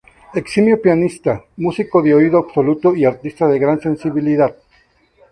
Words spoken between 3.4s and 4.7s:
de gran sensibilidad.